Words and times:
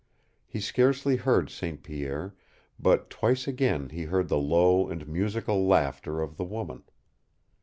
He 0.47 0.59
scarcely 0.59 1.15
heard 1.17 1.51
St. 1.51 1.83
Pierre, 1.83 2.33
but 2.79 3.11
twice 3.11 3.47
again 3.47 3.89
he 3.89 4.05
heard 4.05 4.29
the 4.29 4.39
low 4.39 4.89
and 4.89 5.07
musical 5.07 5.67
laughter 5.67 6.21
of 6.23 6.37
the 6.37 6.43
woman. 6.43 6.81